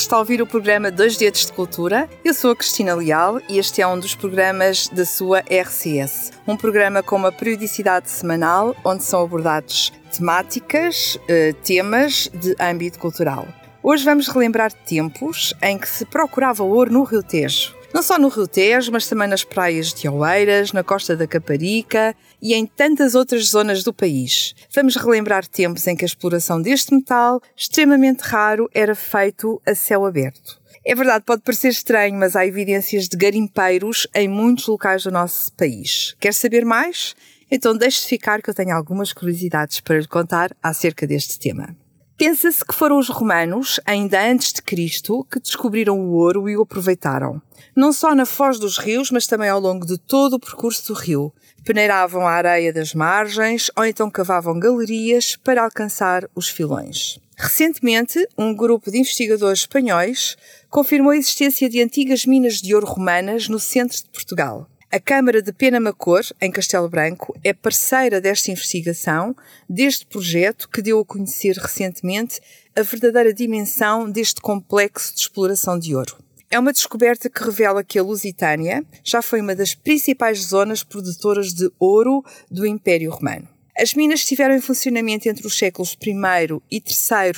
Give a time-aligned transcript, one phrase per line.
[0.00, 2.08] está a ouvir o programa Dois Dedos de Cultura.
[2.24, 6.32] Eu sou a Cristina Leal e este é um dos programas da sua RCS.
[6.46, 13.46] Um programa com uma periodicidade semanal onde são abordados temáticas, eh, temas de âmbito cultural.
[13.82, 17.77] Hoje vamos relembrar tempos em que se procurava ouro no Rio Tejo.
[17.92, 22.14] Não só no Rio Tejo, mas também nas praias de Oeiras, na costa da Caparica
[22.40, 24.54] e em tantas outras zonas do país.
[24.74, 30.04] Vamos relembrar tempos em que a exploração deste metal, extremamente raro, era feito a céu
[30.04, 30.60] aberto.
[30.84, 35.50] É verdade, pode parecer estranho, mas há evidências de garimpeiros em muitos locais do nosso
[35.54, 36.14] país.
[36.20, 37.16] Quer saber mais?
[37.50, 41.74] Então deixe de ficar que eu tenho algumas curiosidades para lhe contar acerca deste tema.
[42.18, 46.62] Pensa-se que foram os romanos, ainda antes de Cristo, que descobriram o ouro e o
[46.62, 47.40] aproveitaram.
[47.76, 50.98] Não só na foz dos rios, mas também ao longo de todo o percurso do
[50.98, 51.32] rio.
[51.64, 57.20] Peneiravam a areia das margens ou então cavavam galerias para alcançar os filões.
[57.36, 60.36] Recentemente, um grupo de investigadores espanhóis
[60.68, 64.68] confirmou a existência de antigas minas de ouro romanas no centro de Portugal.
[64.90, 69.36] A Câmara de Penamacor, em Castelo Branco, é parceira desta investigação,
[69.68, 72.40] deste projeto que deu a conhecer recentemente
[72.74, 76.16] a verdadeira dimensão deste complexo de exploração de ouro.
[76.50, 81.52] É uma descoberta que revela que a Lusitânia já foi uma das principais zonas produtoras
[81.52, 83.46] de ouro do Império Romano.
[83.78, 86.14] As minas estiveram em funcionamento entre os séculos I
[86.70, 87.32] e III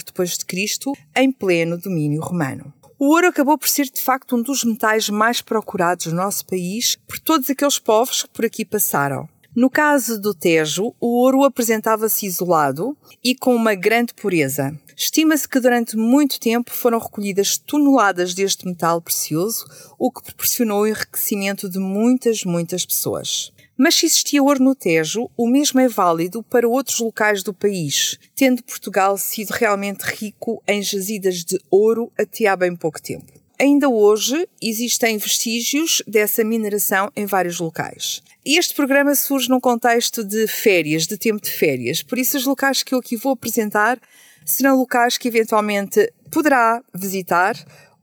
[0.47, 2.73] Cristo, em pleno domínio romano.
[3.03, 6.99] O ouro acabou por ser de facto um dos metais mais procurados no nosso país
[7.09, 9.27] por todos aqueles povos que por aqui passaram.
[9.57, 14.79] No caso do Tejo, o ouro apresentava-se isolado e com uma grande pureza.
[14.95, 19.65] Estima-se que durante muito tempo foram recolhidas toneladas deste metal precioso,
[19.99, 23.51] o que proporcionou o enriquecimento de muitas, muitas pessoas.
[23.83, 28.19] Mas se existia ouro no Tejo, o mesmo é válido para outros locais do país,
[28.37, 33.33] tendo Portugal sido realmente rico em jazidas de ouro até há bem pouco tempo.
[33.59, 38.23] Ainda hoje existem vestígios dessa mineração em vários locais.
[38.45, 42.83] Este programa surge num contexto de férias, de tempo de férias, por isso os locais
[42.83, 43.99] que eu aqui vou apresentar
[44.45, 47.57] serão locais que eventualmente poderá visitar,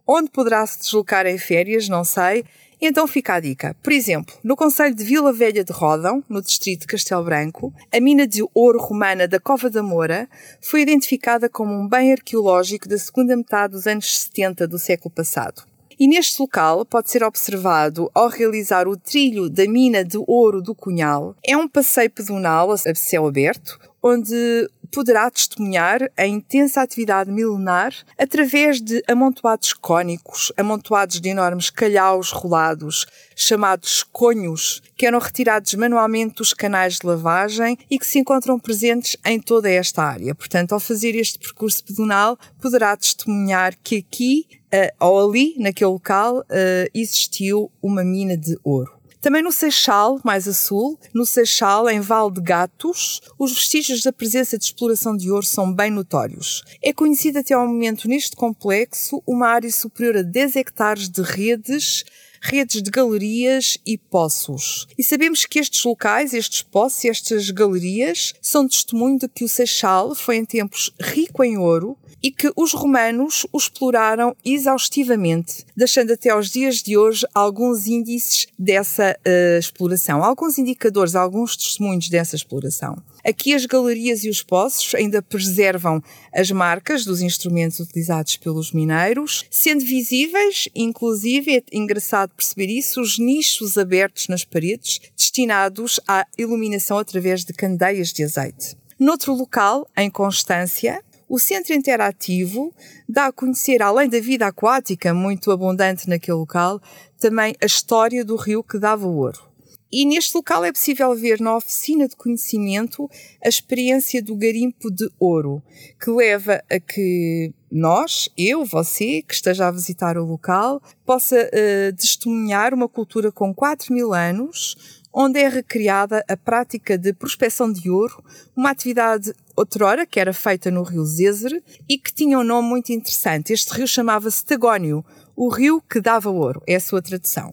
[0.08, 2.44] onde poderá se deslocar em férias, não sei,
[2.82, 3.76] então fica a dica.
[3.82, 8.00] Por exemplo, no Conselho de Vila Velha de Rodão, no distrito de Castelo Branco, a
[8.00, 10.30] mina de ouro romana da Cova da Moura
[10.62, 15.64] foi identificada como um bem arqueológico da segunda metade dos anos 70 do século passado.
[16.00, 20.76] E neste local pode ser observado, ao realizar o trilho da mina de ouro do
[20.76, 27.94] Cunhal, é um passeio pedonal a céu aberto, onde poderá testemunhar a intensa atividade milenar
[28.18, 33.06] através de amontoados cônicos, amontoados de enormes calhaus rolados,
[33.36, 39.18] chamados conhos, que eram retirados manualmente dos canais de lavagem e que se encontram presentes
[39.26, 40.34] em toda esta área.
[40.34, 46.40] Portanto, ao fazer este percurso pedonal, poderá testemunhar que aqui uh, ou ali, naquele local,
[46.40, 48.97] uh, existiu uma mina de ouro.
[49.28, 54.14] Também no Seixal, mais a sul, no Seixal, em Val de Gatos, os vestígios da
[54.14, 56.64] presença de exploração de ouro são bem notórios.
[56.82, 62.06] É conhecida até ao momento neste complexo uma área superior a 10 hectares de redes
[62.42, 64.88] redes de galerias e poços.
[64.98, 70.16] E sabemos que estes locais, estes poços, estas galerias, são testemunho de que o Seixal
[70.16, 76.30] foi em tempos rico em ouro e que os romanos o exploraram exaustivamente, deixando até
[76.30, 83.02] aos dias de hoje alguns índices dessa uh, exploração, alguns indicadores, alguns testemunhos dessa exploração.
[83.26, 86.02] Aqui as galerias e os poços ainda preservam
[86.34, 93.20] as marcas dos instrumentos utilizados pelos mineiros, sendo visíveis, inclusive, é engraçado perceber isso, os
[93.20, 98.78] nichos abertos nas paredes destinados à iluminação através de candeias de azeite.
[99.00, 102.74] Noutro local, em Constância, o centro interativo
[103.08, 106.82] dá a conhecer, além da vida aquática muito abundante naquele local,
[107.20, 109.48] também a história do rio que dava ouro.
[109.92, 113.10] E neste local é possível ver na oficina de conhecimento
[113.44, 115.64] a experiência do garimpo de ouro,
[116.02, 121.96] que leva a que nós, eu, você, que esteja a visitar o local, possa uh,
[121.96, 127.90] testemunhar uma cultura com 4 mil anos, onde é recriada a prática de prospecção de
[127.90, 128.24] ouro,
[128.56, 131.60] uma atividade outrora que era feita no rio Zézer
[131.90, 133.52] e que tinha um nome muito interessante.
[133.52, 135.04] Este rio chamava-se Tagónio,
[135.36, 137.52] o rio que dava ouro, é a sua tradução.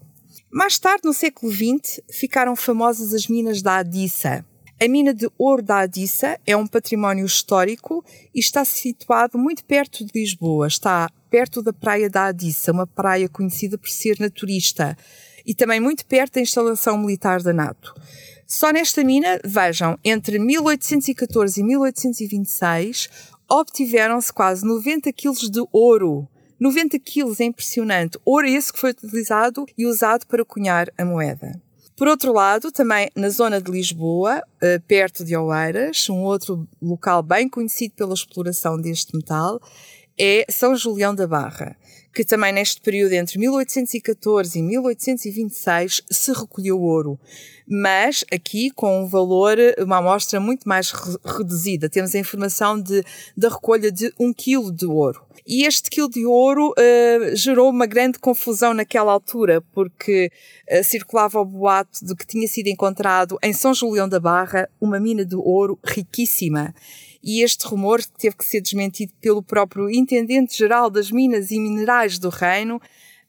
[0.52, 4.44] Mais tarde, no século XX, ficaram famosas as minas da Adissa.
[4.78, 10.04] A mina de ouro da Adissa é um património histórico e está situado muito perto
[10.04, 10.66] de Lisboa.
[10.66, 14.94] Está perto da praia da Adissa, uma praia conhecida por ser naturista,
[15.44, 17.94] e também muito perto da instalação militar da NATO.
[18.46, 23.08] Só nesta mina, vejam, entre 1814 e 1826,
[23.48, 26.28] obtiveram-se quase 90 quilos de ouro.
[26.60, 28.18] 90 quilos é impressionante.
[28.24, 31.60] Ouro esse que foi utilizado e usado para cunhar a moeda.
[31.96, 37.22] Por outro lado, também na zona de Lisboa, eh, perto de Oeiras, um outro local
[37.22, 39.60] bem conhecido pela exploração deste metal,
[40.18, 41.76] é São Julião da Barra,
[42.14, 47.18] que também neste período entre 1814 e 1826 se recolheu ouro,
[47.66, 50.92] mas aqui com um valor, uma amostra muito mais
[51.24, 51.88] reduzida.
[51.88, 53.02] Temos a informação de,
[53.36, 55.22] da recolha de um quilo de ouro.
[55.46, 60.30] E este quilo de ouro uh, gerou uma grande confusão naquela altura, porque
[60.70, 65.00] uh, circulava o boato de que tinha sido encontrado em São Julião da Barra uma
[65.00, 66.74] mina de ouro riquíssima
[67.24, 72.28] e este rumor teve que ser desmentido pelo próprio Intendente-Geral das Minas e Minerais do
[72.28, 72.78] Reino,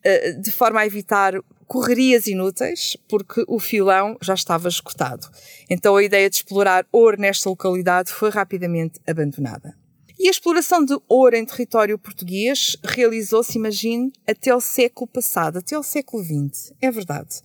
[0.03, 1.33] eh, de forma a evitar
[1.65, 5.27] correrias inúteis, porque o filão já estava escutado.
[5.69, 9.73] Então a ideia de explorar ouro nesta localidade foi rapidamente abandonada.
[10.19, 15.77] E a exploração de ouro em território português realizou-se, imagine, até o século passado, até
[15.77, 16.73] o século XX.
[16.81, 17.41] É verdade.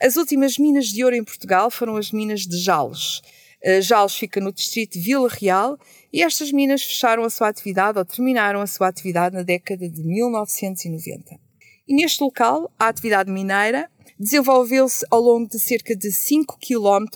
[0.00, 3.22] As últimas minas de ouro em Portugal foram as minas de Jales,
[3.80, 5.78] Jales fica no distrito de Vila Real
[6.12, 10.02] e estas minas fecharam a sua atividade ou terminaram a sua atividade na década de
[10.02, 11.38] 1990.
[11.88, 17.06] E neste local, a atividade mineira desenvolveu-se ao longo de cerca de 5 km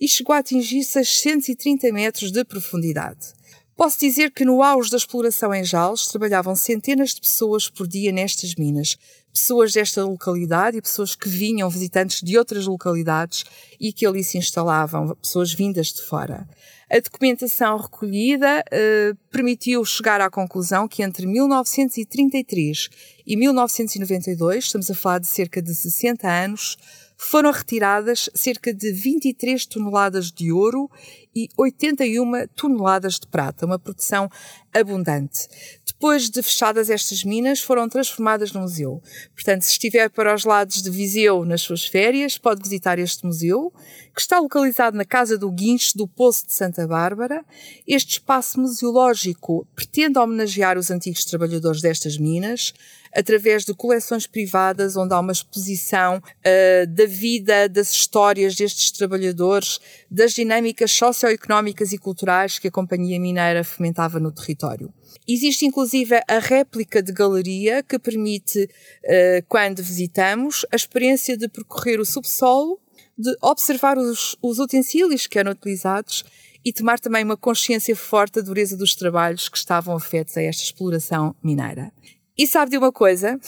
[0.00, 3.34] e chegou a atingir 630 metros de profundidade.
[3.76, 8.12] Posso dizer que no auge da exploração em Jales trabalhavam centenas de pessoas por dia
[8.12, 8.96] nestas minas,
[9.32, 13.44] pessoas desta localidade e pessoas que vinham, visitantes de outras localidades
[13.80, 16.46] e que ali se instalavam, pessoas vindas de fora.
[16.88, 22.88] A documentação recolhida eh, permitiu chegar à conclusão que entre 1933
[23.26, 26.76] e 1992, estamos a falar de cerca de 60 anos,
[27.24, 30.90] foram retiradas cerca de 23 toneladas de ouro
[31.34, 34.30] e 81 toneladas de prata, uma produção
[34.72, 35.48] abundante.
[35.86, 39.02] Depois de fechadas estas minas, foram transformadas num museu.
[39.34, 43.72] Portanto, se estiver para os lados de Viseu nas suas férias, pode visitar este museu,
[44.14, 47.44] que está localizado na Casa do Guincho do Poço de Santa Bárbara.
[47.86, 52.74] Este espaço museológico pretende homenagear os antigos trabalhadores destas minas,
[53.14, 59.78] através de coleções privadas, onde há uma exposição uh, da vida, das histórias destes trabalhadores,
[60.10, 64.92] das dinâmicas socioeconómicas e culturais que a Companhia Mineira fomentava no território.
[65.26, 72.00] Existe inclusive a réplica de galeria que permite, uh, quando visitamos, a experiência de percorrer
[72.00, 72.80] o subsolo,
[73.16, 76.24] de observar os, os utensílios que eram utilizados
[76.64, 80.62] e tomar também uma consciência forte da dureza dos trabalhos que estavam afetos a esta
[80.62, 81.92] exploração mineira.
[82.36, 83.38] E sabe de uma coisa?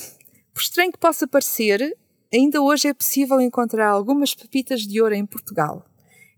[0.55, 1.93] Por estranho que possa parecer,
[2.33, 5.85] ainda hoje é possível encontrar algumas pepitas de ouro em Portugal.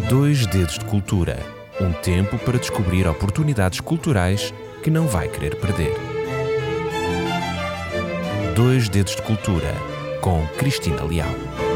[0.08, 4.52] Dois Dedos de Cultura um tempo para descobrir oportunidades culturais
[4.82, 5.94] que não vai querer perder.
[8.54, 9.74] Dois Dedos de Cultura
[10.20, 11.67] com Cristina Leal.